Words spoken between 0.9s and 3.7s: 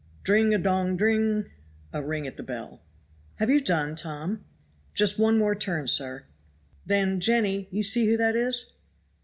dring" (a ring at the bell). "Have you